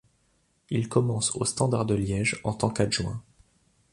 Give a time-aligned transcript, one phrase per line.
[0.71, 3.21] Il commence au Standard de Liège en tant qu'adjoint.